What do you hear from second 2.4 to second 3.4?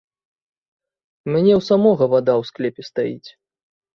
склепе стаіць.